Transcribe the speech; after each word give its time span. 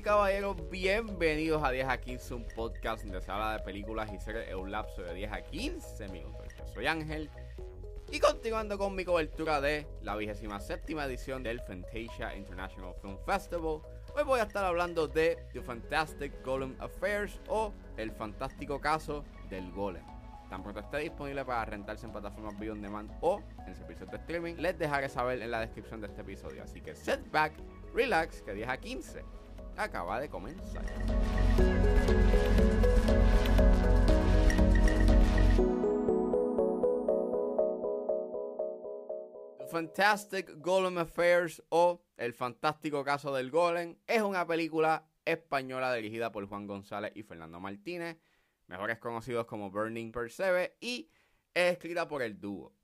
Caballeros, 0.00 0.56
bienvenidos 0.70 1.62
a 1.62 1.70
10 1.70 1.86
a 1.86 2.00
15, 2.00 2.34
un 2.34 2.46
podcast 2.56 3.04
donde 3.04 3.20
se 3.20 3.30
habla 3.30 3.58
de 3.58 3.62
películas 3.62 4.10
y 4.10 4.18
series 4.18 4.48
en 4.48 4.56
un 4.56 4.70
lapso 4.70 5.02
de 5.02 5.12
10 5.12 5.32
a 5.32 5.42
15 5.42 6.08
minutos. 6.08 6.46
Yo 6.56 6.66
soy 6.72 6.86
Ángel 6.86 7.28
y 8.10 8.18
continuando 8.18 8.78
con 8.78 8.96
mi 8.96 9.04
cobertura 9.04 9.60
de 9.60 9.86
la 10.00 10.16
vigésima 10.16 10.60
séptima 10.60 11.04
edición 11.04 11.42
del 11.42 11.60
Fantasia 11.60 12.34
International 12.34 12.94
Film 13.02 13.18
Festival, 13.26 13.82
hoy 14.16 14.24
voy 14.24 14.40
a 14.40 14.44
estar 14.44 14.64
hablando 14.64 15.08
de 15.08 15.36
The 15.52 15.60
Fantastic 15.60 16.42
Golem 16.42 16.74
Affairs 16.80 17.38
o 17.48 17.74
El 17.98 18.12
fantástico 18.12 18.80
caso 18.80 19.24
del 19.50 19.70
golem. 19.72 20.04
Tan 20.48 20.62
pronto 20.62 20.80
esté 20.80 20.98
disponible 20.98 21.44
para 21.44 21.66
rentarse 21.66 22.06
en 22.06 22.12
plataformas 22.12 22.58
video 22.58 22.72
on 22.72 22.80
demand 22.80 23.10
o 23.20 23.42
en 23.66 23.74
servicios 23.74 24.10
de 24.10 24.16
streaming, 24.16 24.54
les 24.54 24.78
dejaré 24.78 25.10
saber 25.10 25.42
en 25.42 25.50
la 25.50 25.60
descripción 25.60 26.00
de 26.00 26.06
este 26.06 26.22
episodio. 26.22 26.62
Así 26.62 26.80
que 26.80 26.94
set 26.94 27.30
back, 27.30 27.52
relax, 27.94 28.40
que 28.40 28.54
10 28.54 28.68
a 28.68 28.76
15 28.78 29.41
acaba 29.76 30.20
de 30.20 30.28
comenzar. 30.28 30.84
Fantastic 39.70 40.58
Golem 40.58 40.98
Affairs 40.98 41.62
o 41.70 42.04
El 42.16 42.34
Fantástico 42.34 43.02
Caso 43.04 43.34
del 43.34 43.50
Golem 43.50 43.96
es 44.06 44.20
una 44.20 44.46
película 44.46 45.08
española 45.24 45.94
dirigida 45.94 46.30
por 46.30 46.46
Juan 46.46 46.66
González 46.66 47.12
y 47.14 47.22
Fernando 47.22 47.58
Martínez 47.58 48.18
mejores 48.72 48.98
conocidos 48.98 49.44
como 49.46 49.70
Burning 49.70 50.12
Percebe, 50.12 50.76
y 50.80 51.10
es 51.52 51.72
escrita 51.72 52.08
por 52.08 52.22
el 52.22 52.40
dúo. 52.40 52.74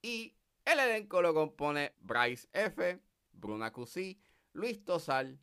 Y 0.00 0.36
el 0.64 0.78
elenco 0.78 1.20
lo 1.20 1.34
compone 1.34 1.94
Bryce 2.00 2.48
F., 2.52 3.00
Bruna 3.32 3.72
Cusí, 3.72 4.20
Luis 4.52 4.84
Tosal, 4.84 5.40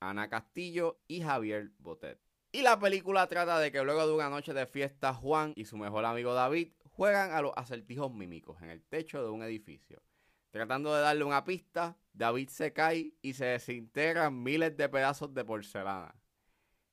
Ana 0.00 0.28
Castillo 0.28 1.00
y 1.06 1.20
Javier 1.20 1.70
Botet. 1.78 2.18
Y 2.52 2.62
la 2.62 2.78
película 2.80 3.28
trata 3.28 3.60
de 3.60 3.70
que 3.70 3.82
luego 3.84 4.06
de 4.06 4.14
una 4.14 4.28
noche 4.28 4.52
de 4.52 4.66
fiesta, 4.66 5.14
Juan 5.14 5.52
y 5.54 5.66
su 5.66 5.76
mejor 5.76 6.04
amigo 6.04 6.34
David 6.34 6.72
juegan 6.84 7.32
a 7.32 7.42
los 7.42 7.52
acertijos 7.56 8.12
mímicos 8.12 8.60
en 8.62 8.70
el 8.70 8.82
techo 8.82 9.22
de 9.22 9.30
un 9.30 9.42
edificio. 9.42 10.02
Tratando 10.50 10.92
de 10.94 11.02
darle 11.02 11.22
una 11.22 11.44
pista, 11.44 11.96
David 12.12 12.48
se 12.48 12.72
cae 12.72 13.14
y 13.22 13.34
se 13.34 13.44
desintegran 13.44 14.42
miles 14.42 14.76
de 14.76 14.88
pedazos 14.88 15.32
de 15.32 15.44
porcelana. 15.44 16.14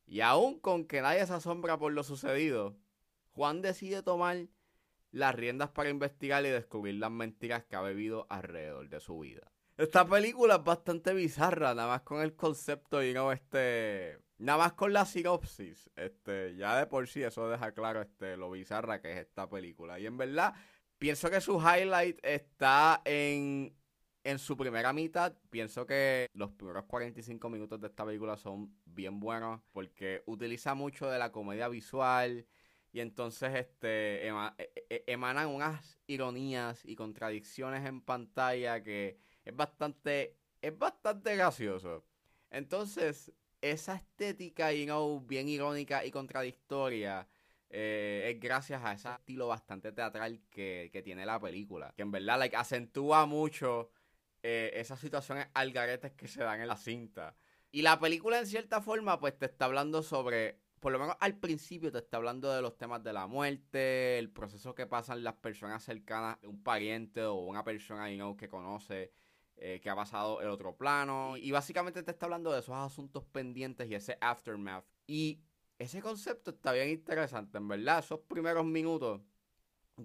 Y 0.05 0.21
aún 0.21 0.59
con 0.59 0.85
que 0.85 1.01
nadie 1.01 1.25
se 1.25 1.33
asombra 1.33 1.77
por 1.77 1.91
lo 1.91 2.03
sucedido, 2.03 2.77
Juan 3.31 3.61
decide 3.61 4.03
tomar 4.03 4.47
las 5.11 5.33
riendas 5.33 5.69
para 5.69 5.89
investigar 5.89 6.45
y 6.45 6.49
descubrir 6.49 6.95
las 6.95 7.11
mentiras 7.11 7.63
que 7.63 7.75
ha 7.75 7.81
bebido 7.81 8.27
alrededor 8.29 8.89
de 8.89 8.99
su 8.99 9.19
vida. 9.19 9.51
Esta 9.77 10.07
película 10.07 10.55
es 10.55 10.63
bastante 10.63 11.13
bizarra, 11.13 11.75
nada 11.75 11.87
más 11.87 12.01
con 12.01 12.21
el 12.21 12.35
concepto 12.35 13.03
y 13.03 13.13
no 13.13 13.31
este. 13.31 14.17
Nada 14.39 14.57
más 14.57 14.73
con 14.73 14.91
la 14.91 15.05
sinopsis. 15.05 15.89
Este, 15.95 16.55
ya 16.55 16.77
de 16.77 16.87
por 16.87 17.07
sí 17.07 17.21
eso 17.23 17.47
deja 17.47 17.71
claro 17.73 18.01
este, 18.01 18.37
lo 18.37 18.51
bizarra 18.51 19.01
que 19.01 19.11
es 19.11 19.19
esta 19.19 19.47
película. 19.47 19.99
Y 19.99 20.07
en 20.07 20.17
verdad, 20.17 20.55
pienso 20.97 21.29
que 21.29 21.41
su 21.41 21.59
highlight 21.59 22.19
está 22.23 23.01
en 23.05 23.75
en 24.27 24.39
su 24.39 24.57
primera 24.57 24.91
mitad, 24.91 25.33
pienso 25.49 25.85
que 25.85 26.27
los 26.33 26.51
primeros 26.51 26.83
45 26.83 27.49
minutos 27.49 27.79
de 27.79 27.87
esta 27.87 28.05
película 28.05 28.35
son 28.35 28.75
bien 28.83 29.21
buenos 29.21 29.61
porque 29.71 30.21
utiliza 30.25 30.75
mucho 30.75 31.09
de 31.09 31.17
la 31.17 31.31
comedia 31.31 31.69
visual 31.69 32.45
y 32.91 32.99
entonces 32.99 33.55
este 33.55 34.27
e, 34.27 34.33
e, 34.89 35.03
emanan 35.07 35.47
unas 35.47 35.97
ironías 36.07 36.83
y 36.83 36.97
contradicciones 36.97 37.85
en 37.85 38.01
pantalla 38.01 38.83
que 38.83 39.17
es 39.47 39.55
bastante 39.55 40.37
es 40.61 40.77
bastante 40.77 41.35
gracioso. 41.35 42.03
Entonces, 42.49 43.31
esa 43.61 43.95
estética 43.95 44.71
you 44.73 44.85
know, 44.85 45.19
bien 45.21 45.47
irónica 45.49 46.05
y 46.05 46.11
contradictoria 46.11 47.27
eh, 47.69 48.31
es 48.33 48.39
gracias 48.39 48.83
a 48.83 48.93
ese 48.93 49.09
estilo 49.09 49.47
bastante 49.47 49.91
teatral 49.91 50.41
que, 50.49 50.89
que, 50.91 51.01
tiene 51.01 51.25
la 51.25 51.39
película. 51.39 51.93
Que 51.95 52.03
en 52.03 52.11
verdad 52.11 52.39
like, 52.39 52.55
acentúa 52.55 53.25
mucho 53.25 53.91
eh, 54.43 54.71
esas 54.75 54.99
situaciones 54.99 55.47
algaretes 55.53 56.13
que 56.13 56.27
se 56.27 56.41
dan 56.43 56.61
en 56.61 56.67
la 56.67 56.77
cinta. 56.77 57.35
Y 57.71 57.81
la 57.81 57.99
película 57.99 58.39
en 58.39 58.47
cierta 58.47 58.81
forma 58.81 59.19
pues 59.19 59.37
te 59.37 59.45
está 59.45 59.65
hablando 59.65 60.01
sobre, 60.01 60.59
por 60.79 60.93
lo 60.93 60.99
menos 60.99 61.17
al 61.19 61.37
principio 61.37 61.91
te 61.91 61.97
está 61.97 62.17
hablando 62.17 62.53
de 62.53 62.61
los 62.61 62.77
temas 62.77 63.03
de 63.03 63.11
la 63.11 63.27
muerte, 63.27 64.17
el 64.17 64.29
proceso 64.31 64.73
que 64.73 64.87
pasan 64.87 65.23
las 65.23 65.35
personas 65.35 65.83
cercanas, 65.83 66.37
un 66.43 66.63
pariente 66.63 67.23
o 67.23 67.35
una 67.35 67.63
persona 67.63 68.09
you 68.09 68.37
que 68.37 68.47
conoce. 68.47 69.11
Eh, 69.59 69.79
que 69.81 69.89
ha 69.89 69.95
pasado 69.95 70.39
el 70.41 70.49
otro 70.49 70.75
plano. 70.75 71.35
Y 71.35 71.51
básicamente 71.51 72.03
te 72.03 72.11
está 72.11 72.27
hablando 72.27 72.51
de 72.51 72.59
esos 72.59 72.75
asuntos 72.75 73.25
pendientes 73.25 73.89
y 73.89 73.95
ese 73.95 74.17
aftermath. 74.21 74.85
Y 75.07 75.41
ese 75.79 76.01
concepto 76.01 76.51
está 76.51 76.71
bien 76.73 76.89
interesante, 76.89 77.57
en 77.57 77.67
verdad. 77.67 77.99
Esos 77.99 78.19
primeros 78.19 78.65
minutos, 78.65 79.21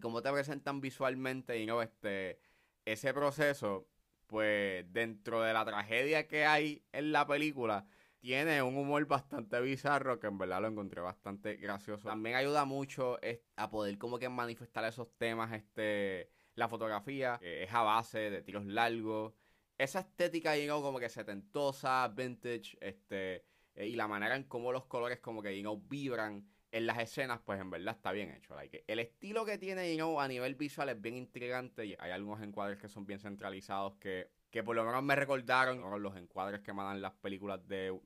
cómo 0.00 0.22
te 0.22 0.32
presentan 0.32 0.80
visualmente 0.80 1.58
y 1.58 1.66
no 1.66 1.82
este 1.82 2.40
ese 2.84 3.14
proceso 3.14 3.86
pues 4.26 4.90
dentro 4.92 5.42
de 5.42 5.52
la 5.52 5.64
tragedia 5.64 6.26
que 6.26 6.46
hay 6.46 6.82
en 6.92 7.12
la 7.12 7.26
película, 7.26 7.84
tiene 8.18 8.62
un 8.62 8.76
humor 8.78 9.04
bastante 9.06 9.60
bizarro 9.60 10.18
que 10.18 10.28
en 10.28 10.38
verdad 10.38 10.62
lo 10.62 10.68
encontré 10.68 11.02
bastante 11.02 11.56
gracioso. 11.56 12.08
También 12.08 12.36
ayuda 12.36 12.64
mucho 12.64 13.18
a 13.56 13.70
poder 13.70 13.98
como 13.98 14.18
que 14.18 14.30
manifestar 14.30 14.84
esos 14.84 15.08
temas, 15.18 15.52
este, 15.52 16.30
la 16.54 16.68
fotografía, 16.68 17.38
es 17.42 17.70
a 17.74 17.82
base 17.82 18.30
de 18.30 18.42
tiros 18.42 18.64
largos. 18.64 19.34
Esa 19.78 20.00
estética, 20.00 20.56
you 20.56 20.80
como 20.80 20.98
que 20.98 21.08
setentosa, 21.08 22.08
vintage, 22.08 22.76
este, 22.80 23.44
eh, 23.74 23.86
y 23.86 23.96
la 23.96 24.06
manera 24.06 24.36
en 24.36 24.44
cómo 24.44 24.72
los 24.72 24.84
colores 24.84 25.18
como 25.20 25.42
que, 25.42 25.60
you 25.60 25.82
vibran 25.88 26.46
en 26.70 26.86
las 26.86 26.98
escenas, 26.98 27.40
pues 27.44 27.60
en 27.60 27.70
verdad 27.70 27.94
está 27.94 28.12
bien 28.12 28.30
hecho. 28.30 28.56
El 28.86 28.98
estilo 28.98 29.44
que 29.44 29.58
tiene, 29.58 29.94
you 29.96 30.18
a 30.18 30.26
nivel 30.26 30.54
visual 30.54 30.88
es 30.88 31.00
bien 31.00 31.16
intrigante 31.16 31.84
y 31.84 31.96
hay 31.98 32.10
algunos 32.10 32.42
encuadres 32.42 32.78
que 32.78 32.88
son 32.88 33.04
bien 33.06 33.18
centralizados 33.18 33.94
que, 33.96 34.30
que 34.50 34.62
por 34.62 34.74
lo 34.74 34.84
menos 34.84 35.02
me 35.02 35.14
recordaron 35.14 36.02
los 36.02 36.16
encuadres 36.16 36.60
que 36.60 36.72
mandan 36.72 37.02
las 37.02 37.12
películas 37.12 37.66
de, 37.68 37.98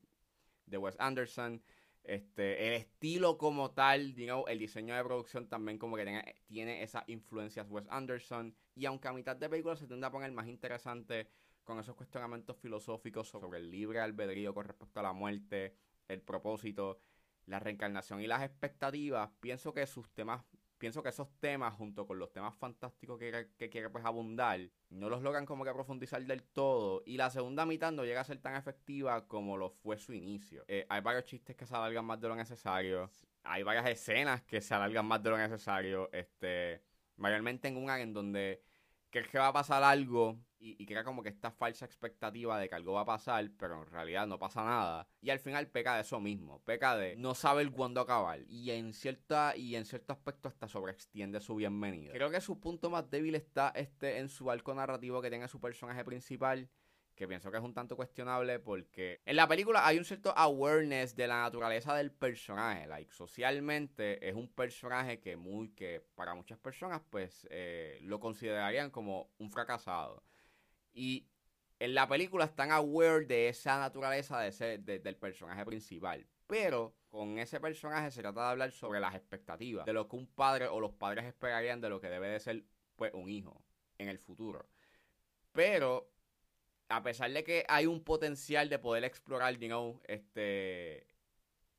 de 0.65 0.77
Wes 0.77 0.95
Anderson. 0.99 1.63
Este, 2.03 2.67
el 2.67 2.73
estilo 2.73 3.37
como 3.37 3.71
tal, 3.71 4.13
you 4.15 4.45
el 4.47 4.59
diseño 4.59 4.95
de 4.95 5.03
producción 5.03 5.47
también 5.47 5.77
como 5.77 5.97
que 5.97 6.05
tiene, 6.05 6.35
tiene 6.47 6.83
esas 6.83 7.03
influencias 7.07 7.67
Wes 7.69 7.85
Anderson. 7.89 8.55
Y 8.75 8.85
aunque 8.85 9.07
a 9.07 9.13
mitad 9.13 9.35
de 9.35 9.49
película 9.49 9.75
se 9.75 9.87
tiende 9.87 10.07
a 10.07 10.11
poner 10.11 10.31
más 10.31 10.47
interesante 10.47 11.27
con 11.67 11.79
esos 11.79 11.95
cuestionamientos 11.95 12.55
filosóficos 12.57 13.27
sobre 13.27 13.59
el 13.59 13.69
libre 13.69 13.99
albedrío 13.99 14.53
con 14.53 14.65
respecto 14.65 15.01
a 15.01 15.03
la 15.03 15.11
muerte, 15.11 15.75
el 16.07 16.21
propósito, 16.21 17.01
la 17.45 17.59
reencarnación 17.59 18.21
y 18.21 18.27
las 18.27 18.41
expectativas, 18.41 19.29
pienso 19.41 19.73
que 19.73 19.85
sus 19.85 20.09
temas, 20.11 20.45
pienso 20.77 21.03
que 21.03 21.09
esos 21.09 21.29
temas, 21.41 21.75
junto 21.75 22.07
con 22.07 22.19
los 22.19 22.31
temas 22.31 22.55
fantásticos 22.55 23.19
que, 23.19 23.49
que 23.57 23.69
quiere 23.69 23.89
pues 23.89 24.05
abundar, 24.05 24.61
no 24.89 25.09
los 25.09 25.21
logran 25.21 25.45
como 25.45 25.65
que 25.65 25.73
profundizar 25.73 26.23
del 26.25 26.41
todo. 26.41 27.03
Y 27.05 27.17
la 27.17 27.29
segunda 27.29 27.65
mitad 27.65 27.91
no 27.91 28.05
llega 28.05 28.21
a 28.21 28.23
ser 28.23 28.37
tan 28.41 28.55
efectiva 28.55 29.27
como 29.27 29.57
lo 29.57 29.69
fue 29.69 29.97
su 29.97 30.13
inicio. 30.13 30.63
Eh, 30.69 30.85
hay 30.87 31.01
varios 31.01 31.25
chistes 31.25 31.57
que 31.57 31.65
se 31.65 31.75
alargan 31.75 32.05
más 32.05 32.21
de 32.21 32.29
lo 32.29 32.35
necesario. 32.37 33.11
Hay 33.43 33.63
varias 33.63 33.87
escenas 33.87 34.41
que 34.43 34.61
se 34.61 34.73
alargan 34.73 35.05
más 35.05 35.21
de 35.21 35.29
lo 35.29 35.37
necesario. 35.37 36.09
Este. 36.13 36.81
Mayormente 37.17 37.67
en 37.67 37.75
un 37.75 37.89
área 37.89 38.03
en 38.03 38.13
donde 38.13 38.61
crees 39.17 39.31
que 39.31 39.39
va 39.39 39.47
a 39.47 39.53
pasar 39.53 39.83
algo 39.83 40.37
y, 40.59 40.85
crea 40.85 41.03
como 41.03 41.21
que 41.21 41.29
esta 41.29 41.51
falsa 41.51 41.85
expectativa 41.85 42.59
de 42.59 42.67
que 42.67 42.75
algo 42.75 42.93
va 42.93 43.01
a 43.01 43.05
pasar, 43.05 43.49
pero 43.57 43.83
en 43.83 43.89
realidad 43.91 44.27
no 44.27 44.39
pasa 44.39 44.63
nada. 44.63 45.07
Y 45.21 45.29
al 45.29 45.39
final 45.39 45.67
peca 45.67 45.95
de 45.95 46.01
eso 46.01 46.19
mismo, 46.19 46.61
peca 46.63 46.97
de 46.97 47.15
no 47.15 47.35
saber 47.35 47.71
cuándo 47.71 48.01
acabar. 48.01 48.41
Y 48.47 48.71
en 48.71 48.93
cierta, 48.93 49.55
y 49.55 49.75
en 49.75 49.85
cierto 49.85 50.13
aspecto 50.13 50.49
hasta 50.49 50.67
sobreextiende 50.67 51.39
su 51.41 51.55
bienvenida. 51.55 52.11
Creo 52.13 52.31
que 52.31 52.41
su 52.41 52.59
punto 52.59 52.89
más 52.89 53.09
débil 53.09 53.35
está 53.35 53.71
este 53.75 54.17
en 54.17 54.29
su 54.29 54.49
arco 54.49 54.73
narrativo 54.73 55.21
que 55.21 55.29
tiene 55.29 55.47
su 55.47 55.59
personaje 55.59 56.03
principal 56.03 56.69
que 57.17 57.27
pienso 57.27 57.51
que 57.51 57.57
es 57.57 57.63
un 57.63 57.73
tanto 57.73 57.97
cuestionable 57.97 58.59
porque 58.59 59.19
en 59.25 59.35
la 59.35 59.47
película 59.47 59.85
hay 59.85 59.97
un 59.97 60.05
cierto 60.05 60.33
awareness 60.37 61.15
de 61.15 61.27
la 61.27 61.41
naturaleza 61.41 61.93
del 61.95 62.11
personaje, 62.11 62.87
like 62.87 63.11
socialmente 63.11 64.25
es 64.25 64.35
un 64.35 64.47
personaje 64.47 65.19
que 65.19 65.35
muy 65.35 65.69
que 65.69 66.01
para 66.15 66.35
muchas 66.35 66.59
personas 66.59 67.01
pues 67.09 67.45
eh, 67.49 67.97
lo 68.03 68.19
considerarían 68.19 68.91
como 68.91 69.31
un 69.39 69.51
fracasado 69.51 70.23
y 70.93 71.27
en 71.79 71.93
la 71.93 72.07
película 72.07 72.45
están 72.45 72.71
aware 72.71 73.25
de 73.25 73.49
esa 73.49 73.77
naturaleza 73.79 74.39
de 74.39 74.47
ese, 74.49 74.77
del 74.79 75.15
personaje 75.15 75.65
principal. 75.65 76.25
Pero 76.47 76.95
con 77.09 77.37
ese 77.39 77.59
personaje 77.59 78.09
se 78.11 78.21
trata 78.21 78.41
de 78.41 78.47
hablar 78.47 78.71
sobre 78.71 78.99
las 78.99 79.15
expectativas, 79.15 79.85
de 79.85 79.93
lo 79.93 80.07
que 80.07 80.15
un 80.15 80.27
padre 80.27 80.67
o 80.67 80.79
los 80.79 80.93
padres 80.93 81.25
esperarían 81.25 81.81
de 81.81 81.89
lo 81.89 81.99
que 81.99 82.09
debe 82.09 82.29
de 82.29 82.39
ser 82.39 82.63
pues, 82.95 83.13
un 83.13 83.29
hijo 83.29 83.61
en 83.97 84.07
el 84.07 84.17
futuro. 84.17 84.67
Pero 85.51 86.09
a 86.89 87.03
pesar 87.03 87.31
de 87.31 87.43
que 87.43 87.65
hay 87.67 87.85
un 87.85 88.03
potencial 88.03 88.69
de 88.69 88.79
poder 88.79 89.03
explorar, 89.03 89.57
you 89.57 89.67
know, 89.67 90.01
este, 90.05 91.07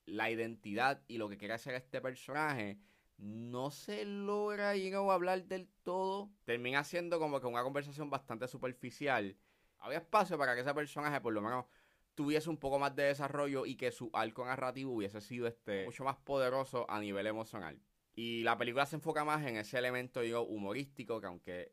la 0.06 0.30
identidad 0.30 1.02
y 1.08 1.18
lo 1.18 1.28
que 1.28 1.38
quiere 1.38 1.54
hacer 1.54 1.74
este 1.74 2.00
personaje, 2.00 2.78
no 3.18 3.70
se 3.70 4.04
logra 4.04 4.76
you 4.76 5.10
hablar 5.10 5.44
del 5.44 5.68
todo. 5.82 6.30
Termina 6.44 6.84
siendo 6.84 7.18
como 7.18 7.40
que 7.40 7.46
una 7.46 7.62
conversación 7.62 8.10
bastante 8.10 8.46
superficial. 8.46 9.36
Había 9.78 9.98
espacio 9.98 10.38
para 10.38 10.54
que 10.54 10.60
ese 10.60 10.74
personaje 10.74 11.20
por 11.20 11.32
lo 11.32 11.42
menos 11.42 11.66
tuviese 12.14 12.50
un 12.50 12.56
poco 12.56 12.78
más 12.78 12.94
de 12.96 13.04
desarrollo 13.04 13.64
y 13.66 13.76
que 13.76 13.92
su 13.92 14.10
arco 14.12 14.44
narrativo 14.44 14.92
hubiese 14.92 15.20
sido 15.20 15.46
este 15.46 15.84
mucho 15.84 16.04
más 16.04 16.16
poderoso 16.16 16.84
a 16.88 17.00
nivel 17.00 17.26
emocional. 17.26 17.80
Y 18.14 18.42
la 18.42 18.58
película 18.58 18.86
se 18.86 18.96
enfoca 18.96 19.24
más 19.24 19.46
en 19.46 19.56
ese 19.56 19.78
elemento, 19.78 20.20
digo, 20.20 20.42
humorístico, 20.42 21.20
que 21.20 21.26
aunque 21.28 21.72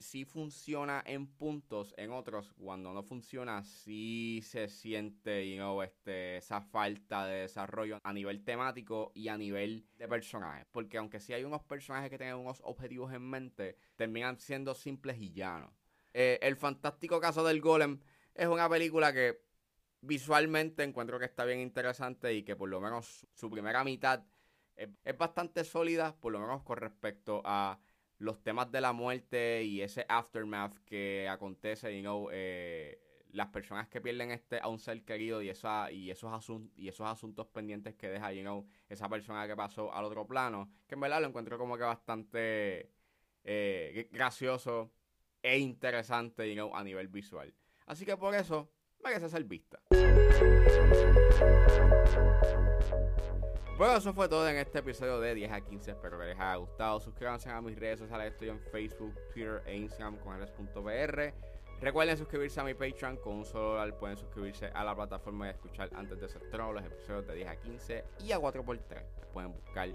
sí 0.00 0.24
funciona 0.24 1.02
en 1.06 1.26
puntos, 1.26 1.94
en 1.96 2.10
otros, 2.10 2.52
cuando 2.58 2.92
no 2.92 3.02
funciona, 3.02 3.62
sí 3.62 4.40
se 4.42 4.68
siente, 4.68 5.48
you 5.48 5.56
know, 5.56 5.82
este, 5.82 6.38
esa 6.38 6.60
falta 6.60 7.26
de 7.26 7.42
desarrollo 7.42 7.98
a 8.02 8.12
nivel 8.12 8.42
temático 8.42 9.12
y 9.14 9.28
a 9.28 9.36
nivel 9.36 9.86
de 9.98 10.08
personajes. 10.08 10.66
Porque 10.72 10.98
aunque 10.98 11.20
sí 11.20 11.32
hay 11.32 11.44
unos 11.44 11.62
personajes 11.62 12.10
que 12.10 12.18
tienen 12.18 12.36
unos 12.36 12.60
objetivos 12.64 13.12
en 13.12 13.22
mente, 13.22 13.76
terminan 13.96 14.40
siendo 14.40 14.74
simples 14.74 15.20
y 15.20 15.32
llanos. 15.32 15.70
Eh, 16.14 16.38
el 16.42 16.56
fantástico 16.56 17.20
caso 17.20 17.44
del 17.44 17.60
golem 17.60 18.00
es 18.34 18.48
una 18.48 18.68
película 18.68 19.12
que 19.12 19.42
visualmente 20.00 20.82
encuentro 20.82 21.18
que 21.18 21.26
está 21.26 21.44
bien 21.44 21.60
interesante 21.60 22.32
y 22.32 22.42
que 22.42 22.56
por 22.56 22.68
lo 22.68 22.80
menos 22.80 23.26
su 23.34 23.50
primera 23.50 23.84
mitad 23.84 24.24
es, 24.76 25.18
bastante 25.18 25.64
sólida, 25.64 26.16
por 26.16 26.32
lo 26.32 26.40
menos 26.40 26.62
con 26.62 26.78
respecto 26.78 27.42
a 27.44 27.78
los 28.20 28.42
temas 28.42 28.70
de 28.70 28.82
la 28.82 28.92
muerte 28.92 29.64
y 29.64 29.80
ese 29.80 30.04
aftermath 30.08 30.78
que 30.84 31.26
acontece, 31.28 31.96
you 31.96 32.02
know, 32.02 32.28
eh, 32.30 33.00
las 33.30 33.48
personas 33.48 33.88
que 33.88 34.00
pierden 34.00 34.30
este 34.30 34.60
a 34.60 34.68
un 34.68 34.78
ser 34.78 35.02
querido 35.04 35.40
y 35.40 35.48
esa 35.48 35.90
y 35.90 36.10
esos 36.10 36.30
asuntos 36.30 36.78
y 36.78 36.88
esos 36.88 37.06
asuntos 37.06 37.46
pendientes 37.46 37.94
que 37.94 38.10
deja, 38.10 38.30
you 38.32 38.42
know, 38.42 38.66
esa 38.90 39.08
persona 39.08 39.46
que 39.46 39.56
pasó 39.56 39.92
al 39.94 40.04
otro 40.04 40.26
plano, 40.26 40.70
que 40.86 40.96
en 40.96 41.00
verdad 41.00 41.22
lo 41.22 41.28
encuentro 41.28 41.56
como 41.56 41.78
que 41.78 41.84
bastante 41.84 42.90
eh, 43.42 44.08
gracioso 44.12 44.92
e 45.42 45.58
interesante, 45.58 46.46
you 46.46 46.54
know, 46.54 46.76
a 46.76 46.84
nivel 46.84 47.08
visual. 47.08 47.54
Así 47.86 48.04
que 48.04 48.18
por 48.18 48.34
eso 48.34 48.70
merece 49.02 49.28
ser 49.28 49.44
vista. 49.44 49.80
Bueno, 53.76 53.96
eso 53.96 54.12
fue 54.12 54.28
todo 54.28 54.46
en 54.48 54.56
este 54.56 54.80
episodio 54.80 55.20
de 55.20 55.34
10 55.34 55.52
a 55.52 55.60
15. 55.62 55.92
Espero 55.92 56.18
que 56.18 56.26
les 56.26 56.38
haya 56.38 56.56
gustado. 56.56 57.00
Suscríbanse 57.00 57.48
a 57.48 57.62
mis 57.62 57.78
redes 57.78 58.00
sociales. 58.00 58.32
Estoy 58.32 58.50
en 58.50 58.60
Facebook, 58.60 59.14
Twitter 59.32 59.62
e 59.64 59.76
Instagram 59.76 60.18
con 60.18 60.36
eres.pr. 60.36 61.32
Recuerden 61.80 62.18
suscribirse 62.18 62.60
a 62.60 62.64
mi 62.64 62.74
Patreon. 62.74 63.16
Con 63.16 63.36
un 63.36 63.44
solo 63.46 63.70
dólar 63.70 63.98
pueden 63.98 64.18
suscribirse 64.18 64.66
a 64.66 64.84
la 64.84 64.94
plataforma 64.94 65.46
y 65.46 65.50
escuchar 65.50 65.88
antes 65.94 66.20
de 66.20 66.26
ese 66.26 66.38
trono 66.50 66.74
los 66.74 66.84
episodios 66.84 67.26
de 67.26 67.34
10 67.36 67.48
a 67.48 67.56
15 67.56 68.04
y 68.22 68.32
a 68.32 68.38
4x3. 68.38 69.02
pueden 69.32 69.52
buscar 69.52 69.88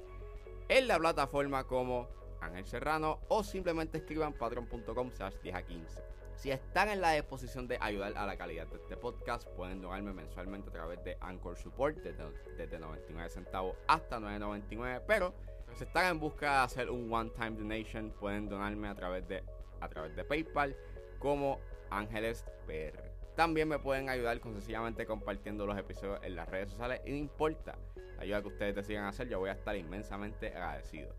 en 0.68 0.88
la 0.88 0.98
plataforma 0.98 1.64
como 1.66 2.08
Ángel 2.46 2.66
Serrano 2.66 3.20
o 3.28 3.44
simplemente 3.44 3.98
escriban 3.98 4.34
patreon.com 4.34 5.12
10 5.44 5.56
a 5.56 5.62
15. 5.62 6.16
Si 6.36 6.52
están 6.52 6.90
en 6.90 7.02
la 7.02 7.14
disposición 7.14 7.68
de 7.68 7.78
ayudar 7.80 8.14
a 8.18 8.26
la 8.26 8.38
calidad 8.38 8.68
de 8.68 8.76
este 8.76 8.98
podcast, 8.98 9.48
pueden 9.52 9.82
donarme 9.82 10.14
mensualmente 10.14 10.70
a 10.70 10.74
través 10.74 11.04
de 11.04 11.18
Anchor 11.22 11.58
Support 11.58 11.98
desde, 11.98 12.80
99 12.80 13.30
centavos 13.30 13.76
hasta 13.88 14.20
9.99. 14.20 15.02
Pero 15.08 15.34
si 15.76 15.86
están 15.86 16.12
en 16.12 16.20
busca 16.20 16.60
de 16.60 16.64
hacer 16.66 16.90
un 16.90 17.12
one-time 17.12 17.52
donation, 17.52 18.12
pueden 18.12 18.50
donarme 18.50 18.90
a 18.90 18.96
través 18.96 19.28
de, 19.28 19.44
a 19.80 19.88
través 19.88 20.16
de 20.16 20.24
PayPal 20.24 20.76
como 21.20 21.60
Ángeles 21.90 22.46
PR. 22.68 23.12
También 23.36 23.68
me 23.68 23.80
pueden 23.80 24.10
ayudar 24.10 24.40
con 24.40 24.54
sencillamente 24.54 25.06
compartiendo 25.06 25.66
los 25.66 25.78
episodios 25.78 26.20
en 26.22 26.36
las 26.36 26.48
redes 26.50 26.70
sociales. 26.72 27.02
Y 27.06 27.12
no 27.12 27.18
importa 27.18 27.78
la 28.18 28.24
ayuda 28.24 28.42
que 28.42 28.48
ustedes 28.50 28.76
decidan 28.76 29.06
hacer, 29.06 29.28
yo 29.28 29.40
voy 29.40 29.50
a 29.50 29.54
estar 29.54 29.76
inmensamente 29.76 30.48
agradecido. 30.48 31.14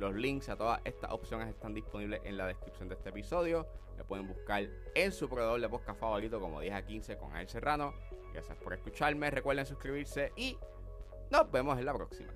Los 0.00 0.14
links 0.14 0.48
a 0.48 0.56
todas 0.56 0.80
estas 0.86 1.12
opciones 1.12 1.46
están 1.48 1.74
disponibles 1.74 2.22
en 2.24 2.38
la 2.38 2.46
descripción 2.46 2.88
de 2.88 2.94
este 2.94 3.10
episodio. 3.10 3.66
Me 3.98 4.04
pueden 4.04 4.26
buscar 4.26 4.66
en 4.94 5.12
su 5.12 5.28
proveedor 5.28 5.60
de 5.60 5.68
podcast 5.68 6.00
favorito 6.00 6.40
como 6.40 6.58
10 6.58 6.72
a 6.72 6.82
15 6.86 7.18
con 7.18 7.36
El 7.36 7.46
Serrano. 7.50 7.92
Gracias 8.32 8.56
por 8.56 8.72
escucharme, 8.72 9.30
recuerden 9.30 9.66
suscribirse 9.66 10.32
y 10.36 10.56
nos 11.30 11.52
vemos 11.52 11.78
en 11.78 11.84
la 11.84 11.92
próxima. 11.92 12.32